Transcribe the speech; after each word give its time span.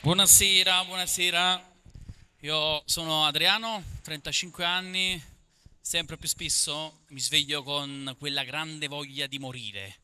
Buonasera, 0.00 0.84
buonasera. 0.84 1.72
Io 2.40 2.82
sono 2.84 3.24
Adriano, 3.24 3.82
35 4.02 4.64
anni, 4.64 5.22
sempre 5.80 6.16
più 6.16 6.28
spesso 6.28 7.00
mi 7.08 7.20
sveglio 7.20 7.62
con 7.62 8.14
quella 8.18 8.44
grande 8.44 8.86
voglia 8.86 9.26
di 9.26 9.38
morire. 9.38 10.00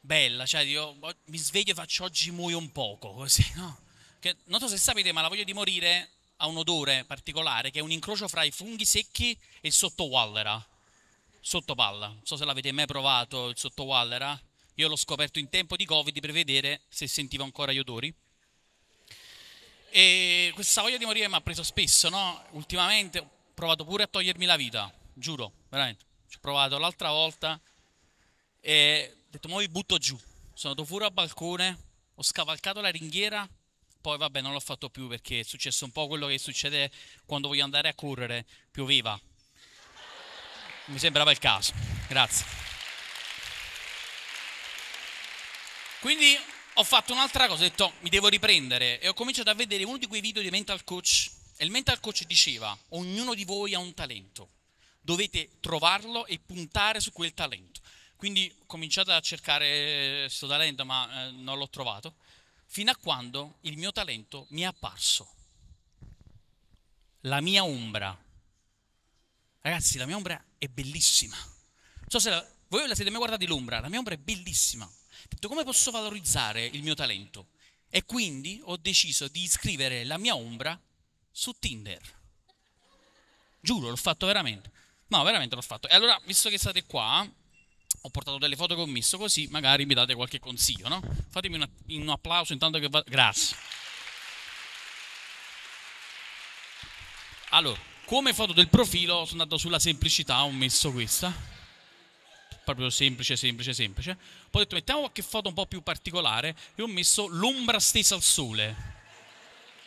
Bella, 0.00 0.44
cioè 0.44 0.62
io 0.62 0.98
mi 1.26 1.38
sveglio 1.38 1.72
e 1.72 1.74
faccio 1.74 2.04
oggi 2.04 2.30
muoio 2.30 2.58
un 2.58 2.72
poco, 2.72 3.12
così, 3.12 3.44
no? 3.54 3.80
Che, 4.18 4.36
non 4.46 4.60
so 4.60 4.68
se 4.68 4.76
sapete, 4.76 5.12
ma 5.12 5.20
la 5.20 5.28
voglia 5.28 5.44
di 5.44 5.52
morire 5.52 6.08
ha 6.38 6.46
un 6.46 6.56
odore 6.56 7.04
particolare 7.04 7.70
che 7.70 7.78
è 7.78 7.82
un 7.82 7.90
incrocio 7.90 8.28
fra 8.28 8.42
i 8.42 8.50
funghi 8.50 8.84
secchi 8.84 9.30
e 9.60 9.68
il 9.68 9.72
sottowallera, 9.72 10.66
sottopalla. 11.40 12.08
Non 12.08 12.24
so 12.24 12.36
se 12.36 12.44
l'avete 12.44 12.72
mai 12.72 12.86
provato 12.86 13.48
il 13.48 13.56
sottowallera. 13.56 14.40
Io 14.74 14.88
l'ho 14.88 14.96
scoperto 14.96 15.38
in 15.38 15.48
tempo 15.48 15.76
di 15.76 15.84
Covid 15.84 16.20
per 16.20 16.32
vedere 16.32 16.82
se 16.88 17.06
sentivo 17.06 17.44
ancora 17.44 17.72
gli 17.72 17.78
odori. 17.78 18.14
E 19.90 20.52
questa 20.54 20.82
voglia 20.82 20.96
di 20.96 21.04
morire 21.04 21.28
mi 21.28 21.34
ha 21.34 21.40
preso 21.40 21.62
spesso, 21.62 22.08
no? 22.08 22.44
Ultimamente 22.50 23.18
ho 23.18 23.30
provato 23.54 23.84
pure 23.84 24.04
a 24.04 24.06
togliermi 24.06 24.46
la 24.46 24.56
vita, 24.56 24.92
giuro, 25.12 25.52
veramente. 25.68 26.04
Ci 26.28 26.36
ho 26.36 26.40
provato 26.40 26.78
l'altra 26.78 27.10
volta 27.10 27.60
e 28.60 29.12
ho 29.12 29.26
detto, 29.30 29.48
mo 29.48 29.58
mi 29.58 29.68
butto 29.68 29.98
giù. 29.98 30.16
Sono 30.54 30.72
andato 30.72 30.84
fuori 30.84 31.04
al 31.04 31.12
balcone, 31.12 31.78
ho 32.14 32.22
scavalcato 32.22 32.80
la 32.80 32.90
ringhiera, 32.90 33.48
poi 34.00 34.16
vabbè 34.16 34.40
non 34.40 34.52
l'ho 34.52 34.60
fatto 34.60 34.88
più 34.88 35.08
perché 35.08 35.40
è 35.40 35.42
successo 35.42 35.84
un 35.84 35.90
po' 35.90 36.06
quello 36.06 36.26
che 36.26 36.38
succede 36.38 36.90
quando 37.26 37.48
voglio 37.48 37.64
andare 37.64 37.88
a 37.88 37.94
correre, 37.94 38.46
pioveva. 38.70 39.20
Mi 40.90 40.98
sembrava 40.98 41.30
il 41.30 41.38
caso. 41.38 41.72
Grazie. 42.08 42.44
Quindi 46.00 46.36
ho 46.74 46.84
fatto 46.84 47.12
un'altra 47.12 47.46
cosa, 47.46 47.64
ho 47.64 47.68
detto 47.68 47.92
mi 48.00 48.08
devo 48.08 48.28
riprendere 48.28 49.00
e 49.00 49.08
ho 49.08 49.14
cominciato 49.14 49.50
a 49.50 49.54
vedere 49.54 49.84
uno 49.84 49.98
di 49.98 50.06
quei 50.06 50.20
video 50.20 50.42
di 50.42 50.50
mental 50.50 50.82
coach 50.82 51.30
e 51.56 51.64
il 51.64 51.70
mental 51.70 52.00
coach 52.00 52.24
diceva 52.24 52.76
ognuno 52.90 53.34
di 53.34 53.44
voi 53.44 53.74
ha 53.74 53.78
un 53.78 53.92
talento, 53.92 54.50
dovete 55.00 55.50
trovarlo 55.60 56.26
e 56.26 56.38
puntare 56.38 57.00
su 57.00 57.12
quel 57.12 57.34
talento. 57.34 57.80
Quindi 58.16 58.52
ho 58.60 58.64
cominciato 58.66 59.12
a 59.12 59.20
cercare 59.20 60.22
questo 60.22 60.46
talento 60.46 60.84
ma 60.84 61.26
eh, 61.26 61.30
non 61.32 61.58
l'ho 61.58 61.68
trovato, 61.68 62.14
fino 62.66 62.90
a 62.90 62.96
quando 62.96 63.58
il 63.62 63.76
mio 63.76 63.92
talento 63.92 64.46
mi 64.50 64.62
è 64.62 64.64
apparso. 64.64 65.28
La 67.24 67.40
mia 67.40 67.62
ombra. 67.62 68.18
Ragazzi, 69.62 69.98
la 69.98 70.06
mia 70.06 70.16
ombra 70.16 70.42
è 70.56 70.66
bellissima. 70.68 71.36
Non 71.36 72.08
so 72.08 72.18
se 72.18 72.30
la, 72.30 72.46
voi 72.68 72.86
la 72.88 72.94
siete 72.94 73.10
mai 73.10 73.18
guardati 73.18 73.46
l'ombra, 73.46 73.80
la 73.80 73.88
mia 73.88 73.98
ombra 73.98 74.14
è 74.14 74.18
bellissima. 74.18 74.84
Ho 74.84 75.28
detto 75.28 75.48
come 75.48 75.64
posso 75.64 75.90
valorizzare 75.90 76.64
il 76.64 76.82
mio 76.82 76.94
talento? 76.94 77.48
E 77.90 78.04
quindi 78.04 78.60
ho 78.64 78.76
deciso 78.76 79.28
di 79.28 79.42
iscrivere 79.42 80.04
la 80.04 80.16
mia 80.16 80.34
ombra 80.34 80.80
su 81.30 81.52
Tinder. 81.58 82.00
Giuro, 83.60 83.90
l'ho 83.90 83.96
fatto 83.96 84.26
veramente. 84.26 84.70
No, 85.08 85.22
veramente 85.24 85.54
l'ho 85.56 85.62
fatto. 85.62 85.88
E 85.88 85.94
allora, 85.94 86.18
visto 86.24 86.48
che 86.48 86.56
state 86.56 86.84
qua, 86.84 87.28
ho 88.02 88.10
portato 88.10 88.38
delle 88.38 88.56
foto 88.56 88.74
che 88.74 88.80
ho 88.80 88.86
messo 88.86 89.18
così, 89.18 89.46
magari 89.48 89.84
mi 89.84 89.94
date 89.94 90.14
qualche 90.14 90.38
consiglio, 90.38 90.88
no? 90.88 91.02
Fatemi 91.28 91.56
una, 91.56 91.68
un 91.88 92.08
applauso 92.08 92.52
intanto 92.52 92.78
che 92.78 92.88
va... 92.88 93.02
Grazie. 93.06 93.56
Allora, 97.50 97.80
come 98.10 98.34
foto 98.34 98.52
del 98.52 98.68
profilo 98.68 99.24
sono 99.24 99.42
andato 99.42 99.56
sulla 99.56 99.78
semplicità, 99.78 100.42
ho 100.42 100.50
messo 100.50 100.90
questa. 100.90 101.32
Proprio 102.64 102.90
semplice, 102.90 103.36
semplice, 103.36 103.72
semplice. 103.72 104.16
Poi 104.50 104.62
ho 104.62 104.64
detto 104.64 104.74
mettiamo 104.74 105.00
qualche 105.02 105.22
foto 105.22 105.46
un 105.46 105.54
po' 105.54 105.66
più 105.66 105.80
particolare 105.80 106.56
e 106.74 106.82
ho 106.82 106.88
messo 106.88 107.28
l'ombra 107.28 107.78
stesa 107.78 108.16
al 108.16 108.22
sole. 108.22 108.74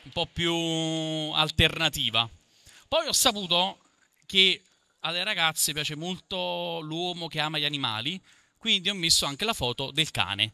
Un 0.04 0.12
po' 0.12 0.26
più 0.26 0.54
alternativa. 1.34 2.30
Poi 2.88 3.08
ho 3.08 3.12
saputo 3.12 3.80
che 4.26 4.62
alle 5.02 5.26
ragazze 5.26 5.74
piace 5.74 5.96
molto 5.96 6.80
l'uomo 6.80 7.28
che 7.28 7.42
ama 7.42 7.58
gli 7.58 7.66
animali, 7.66 8.18
quindi 8.58 8.90
ho 8.90 8.94
messo 8.94 9.26
anche 9.26 9.44
la 9.44 9.54
foto 9.54 9.92
del 9.92 10.12
cane. 10.12 10.54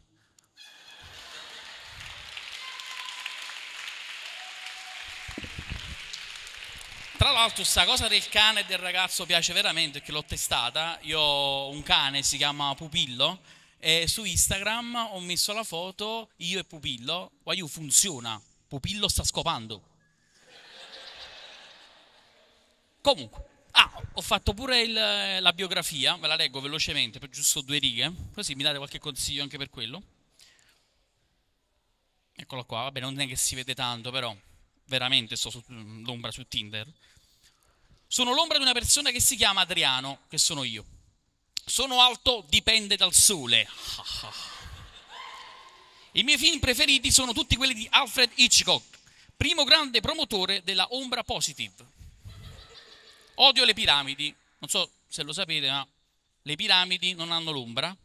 Tra 7.20 7.32
l'altro, 7.32 7.56
questa 7.56 7.84
cosa 7.84 8.08
del 8.08 8.26
cane 8.30 8.60
e 8.60 8.64
del 8.64 8.78
ragazzo 8.78 9.26
piace 9.26 9.52
veramente 9.52 9.98
perché 9.98 10.10
l'ho 10.10 10.24
testata. 10.24 10.98
Io 11.02 11.20
ho 11.20 11.68
un 11.68 11.82
cane, 11.82 12.22
si 12.22 12.38
chiama 12.38 12.74
Pupillo, 12.74 13.42
e 13.78 14.08
su 14.08 14.24
Instagram 14.24 14.94
ho 15.10 15.20
messo 15.20 15.52
la 15.52 15.62
foto 15.62 16.30
io 16.36 16.58
e 16.58 16.64
Pupillo. 16.64 17.32
Guarda, 17.42 17.66
funziona. 17.66 18.40
Pupillo 18.66 19.06
sta 19.06 19.22
scopando. 19.22 19.82
Comunque, 23.02 23.44
ah, 23.72 24.02
ho 24.14 24.22
fatto 24.22 24.54
pure 24.54 24.80
il, 24.80 24.94
la 24.94 25.52
biografia, 25.52 26.16
ve 26.16 26.26
la 26.26 26.36
leggo 26.36 26.62
velocemente 26.62 27.18
per 27.18 27.28
giusto 27.28 27.60
due 27.60 27.76
righe, 27.76 28.10
così 28.32 28.54
mi 28.54 28.62
date 28.62 28.78
qualche 28.78 28.98
consiglio 28.98 29.42
anche 29.42 29.58
per 29.58 29.68
quello. 29.68 30.02
Eccola 32.32 32.62
qua, 32.62 32.84
vabbè, 32.84 33.00
non 33.00 33.20
è 33.20 33.26
che 33.26 33.36
si 33.36 33.54
vede 33.54 33.74
tanto, 33.74 34.10
però 34.10 34.34
veramente 34.90 35.36
sto 35.36 35.50
sull'ombra 35.50 36.32
su 36.32 36.46
Tinder. 36.46 36.86
Sono 38.08 38.34
l'ombra 38.34 38.58
di 38.58 38.64
una 38.64 38.72
persona 38.72 39.12
che 39.12 39.20
si 39.20 39.36
chiama 39.36 39.60
Adriano, 39.60 40.22
che 40.28 40.36
sono 40.36 40.64
io. 40.64 40.84
Sono 41.64 42.02
alto, 42.02 42.44
dipende 42.48 42.96
dal 42.96 43.14
sole. 43.14 43.68
I 46.12 46.24
miei 46.24 46.38
film 46.38 46.58
preferiti 46.58 47.12
sono 47.12 47.32
tutti 47.32 47.54
quelli 47.54 47.72
di 47.72 47.86
Alfred 47.88 48.32
Hitchcock, 48.34 48.98
primo 49.36 49.62
grande 49.62 50.00
promotore 50.00 50.64
della 50.64 50.88
ombra 50.90 51.22
positive. 51.22 51.86
Odio 53.36 53.64
le 53.64 53.74
piramidi, 53.74 54.34
non 54.58 54.68
so 54.68 54.90
se 55.06 55.22
lo 55.22 55.32
sapete, 55.32 55.70
ma 55.70 55.86
le 56.42 56.56
piramidi 56.56 57.14
non 57.14 57.30
hanno 57.30 57.52
l'ombra. 57.52 57.96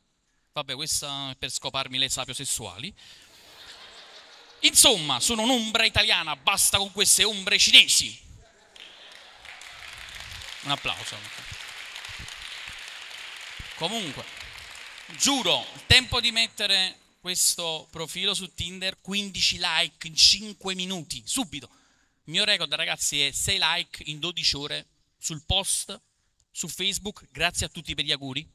Vabbè, 0.53 0.75
questa 0.75 1.31
è 1.31 1.35
per 1.35 1.49
scoparmi 1.49 1.97
le 1.97 2.09
sapiosessuali. 2.09 2.93
Insomma, 4.59 5.19
sono 5.19 5.43
un'ombra 5.43 5.85
italiana, 5.85 6.35
basta 6.35 6.77
con 6.77 6.91
queste 6.91 7.23
ombre 7.23 7.57
cinesi. 7.57 8.19
Un 10.63 10.71
applauso. 10.71 11.15
Comunque, 13.75 14.23
giuro, 15.17 15.65
tempo 15.85 16.19
di 16.19 16.31
mettere 16.31 16.97
questo 17.19 17.87
profilo 17.91 18.33
su 18.33 18.53
Tinder, 18.53 19.01
15 19.01 19.57
like 19.59 20.07
in 20.07 20.15
5 20.15 20.75
minuti, 20.75 21.21
subito. 21.25 21.69
Il 22.23 22.31
mio 22.31 22.43
record, 22.43 22.73
ragazzi, 22.73 23.21
è 23.21 23.31
6 23.31 23.59
like 23.59 24.03
in 24.05 24.19
12 24.19 24.55
ore 24.55 24.87
sul 25.17 25.43
post 25.45 25.99
su 26.51 26.67
Facebook, 26.67 27.27
grazie 27.31 27.65
a 27.65 27.69
tutti 27.69 27.93
per 27.93 28.05
gli 28.05 28.11
auguri. 28.11 28.47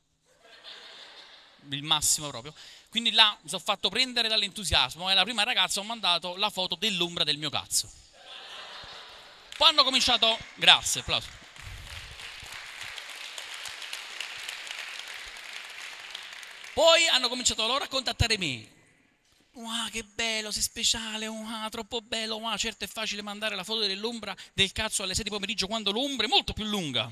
Il 1.70 1.82
massimo 1.82 2.28
proprio. 2.28 2.54
Quindi 2.88 3.12
là 3.12 3.36
mi 3.42 3.48
sono 3.48 3.62
fatto 3.62 3.88
prendere 3.88 4.28
dall'entusiasmo 4.28 5.10
e 5.10 5.14
la 5.14 5.22
prima 5.22 5.42
ragazza 5.44 5.80
ho 5.80 5.84
mandato 5.84 6.36
la 6.36 6.50
foto 6.50 6.74
dell'ombra 6.74 7.24
del 7.24 7.38
mio 7.38 7.50
cazzo. 7.50 7.90
Poi 9.56 9.68
hanno 9.68 9.84
cominciato, 9.84 10.38
grazie, 10.56 11.00
applauso. 11.02 11.28
Poi 16.72 17.06
hanno 17.08 17.28
cominciato 17.28 17.66
loro 17.66 17.84
a 17.84 17.88
contattare 17.88 18.38
me. 18.38 18.78
Wow, 19.52 19.88
che 19.90 20.02
bello, 20.02 20.50
sei 20.50 20.62
speciale, 20.62 21.26
wow, 21.26 21.68
troppo 21.68 22.00
bello, 22.00 22.36
wow, 22.36 22.56
certo 22.56 22.84
è 22.84 22.88
facile 22.88 23.20
mandare 23.20 23.54
la 23.54 23.64
foto 23.64 23.80
dell'ombra 23.80 24.34
del 24.54 24.72
cazzo 24.72 25.02
alle 25.02 25.14
6 25.14 25.24
di 25.24 25.30
pomeriggio 25.30 25.66
quando 25.66 25.90
l'ombra 25.90 26.26
è 26.26 26.28
molto 26.28 26.52
più 26.52 26.64
lunga. 26.64 27.10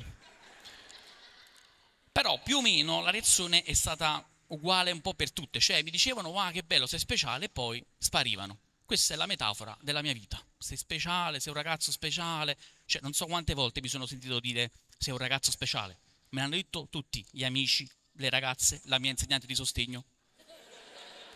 Però 2.11 2.41
più 2.43 2.57
o 2.57 2.63
meno 2.63 3.03
la 3.03 3.11
reazione 3.11 3.63
è 3.63 3.75
stata 3.75 4.25
uguale 4.49 4.91
un 4.91 5.01
po' 5.01 5.15
per 5.15 5.33
tutte, 5.33 5.61
cioè 5.61 5.83
mi 5.83 5.91
dicevano 5.91 6.29
wow 6.29 6.51
che 6.51 6.63
bello, 6.63 6.87
sei 6.87 6.99
speciale 6.99 7.47
e 7.47 7.49
poi 7.49 7.85
sparivano. 7.97 8.59
Questa 8.85 9.15
è 9.15 9.17
la 9.17 9.27
metafora 9.27 9.77
della 9.83 10.01
mia 10.01 10.15
vita. 10.15 10.43
Sei 10.57 10.79
speciale, 10.79 11.41
sei 11.41 11.53
un 11.53 11.59
ragazzo 11.59 11.93
speciale. 11.93 12.57
Cioè 12.87 13.03
non 13.03 13.13
so 13.13 13.27
quante 13.27 13.53
volte 13.53 13.83
mi 13.83 13.89
sono 13.89 14.07
sentito 14.07 14.41
dire 14.41 14.71
sei 14.97 15.13
un 15.13 15.19
ragazzo 15.19 15.51
speciale. 15.51 15.99
Me 16.31 16.41
l'hanno 16.41 16.57
detto 16.57 16.89
tutti, 16.89 17.25
gli 17.31 17.45
amici, 17.45 17.87
le 18.13 18.31
ragazze, 18.31 18.81
la 18.85 18.99
mia 18.99 19.11
insegnante 19.11 19.47
di 19.47 19.55
sostegno. 19.55 20.05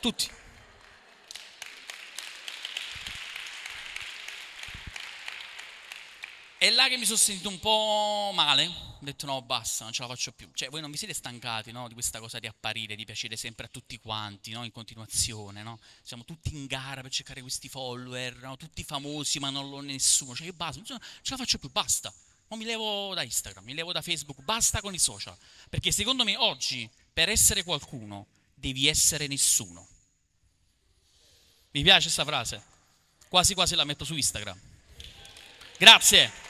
Tutti. 0.00 0.41
È 6.62 6.70
là 6.70 6.86
che 6.86 6.96
mi 6.96 7.04
sono 7.04 7.16
sentito 7.16 7.48
un 7.48 7.58
po' 7.58 8.30
male, 8.34 8.66
ho 8.66 8.98
detto 9.00 9.26
no 9.26 9.42
basta, 9.42 9.82
non 9.82 9.92
ce 9.92 10.02
la 10.02 10.06
faccio 10.06 10.30
più. 10.30 10.48
Cioè 10.54 10.68
voi 10.68 10.80
non 10.80 10.92
vi 10.92 10.96
siete 10.96 11.12
stancati 11.12 11.72
no, 11.72 11.88
di 11.88 11.94
questa 11.94 12.20
cosa 12.20 12.38
di 12.38 12.46
apparire, 12.46 12.94
di 12.94 13.04
piacere 13.04 13.36
sempre 13.36 13.66
a 13.66 13.68
tutti 13.68 13.98
quanti, 13.98 14.52
no, 14.52 14.62
in 14.62 14.70
continuazione, 14.70 15.64
no? 15.64 15.80
Siamo 16.02 16.24
tutti 16.24 16.54
in 16.54 16.66
gara 16.66 17.00
per 17.00 17.10
cercare 17.10 17.40
questi 17.40 17.68
follower, 17.68 18.54
tutti 18.56 18.84
famosi 18.84 19.40
ma 19.40 19.50
non 19.50 19.70
lo 19.70 19.80
nessuno. 19.80 20.36
Cioè 20.36 20.46
io 20.46 20.52
basta, 20.52 20.80
non 20.86 21.00
ce 21.22 21.30
la 21.32 21.36
faccio 21.36 21.58
più, 21.58 21.68
basta. 21.68 22.14
Ma 22.46 22.54
mi 22.54 22.62
levo 22.62 23.12
da 23.12 23.24
Instagram, 23.24 23.64
mi 23.64 23.74
levo 23.74 23.90
da 23.90 24.00
Facebook, 24.00 24.40
basta 24.42 24.80
con 24.80 24.94
i 24.94 25.00
social. 25.00 25.36
Perché 25.68 25.90
secondo 25.90 26.22
me 26.22 26.36
oggi 26.36 26.88
per 27.12 27.28
essere 27.28 27.64
qualcuno 27.64 28.28
devi 28.54 28.86
essere 28.86 29.26
nessuno. 29.26 29.84
Mi 31.72 31.82
piace 31.82 32.02
questa 32.02 32.24
frase? 32.24 32.62
Quasi 33.26 33.52
quasi 33.54 33.74
la 33.74 33.82
metto 33.82 34.04
su 34.04 34.14
Instagram. 34.14 34.56
Grazie. 35.76 36.41